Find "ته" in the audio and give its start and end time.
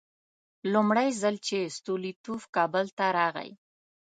2.97-3.05